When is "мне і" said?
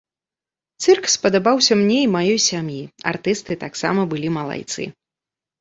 1.83-2.09